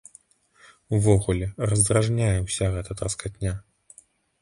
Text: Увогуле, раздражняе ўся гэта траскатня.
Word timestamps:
Увогуле, 0.99 1.47
раздражняе 1.73 2.33
ўся 2.49 2.65
гэта 2.75 2.91
траскатня. 3.03 3.53